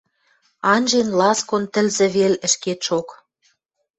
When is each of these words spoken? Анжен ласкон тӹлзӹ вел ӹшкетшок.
Анжен 0.73 1.09
ласкон 1.19 1.63
тӹлзӹ 1.73 2.05
вел 2.15 2.33
ӹшкетшок. 2.47 3.07